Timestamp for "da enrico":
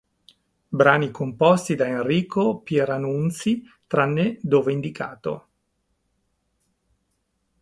1.75-2.61